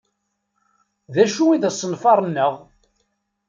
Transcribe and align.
D 1.13 1.15
acu 1.23 1.43
i 1.49 1.57
d 1.61 1.63
asenfaṛ-nneɣ? 1.69 2.53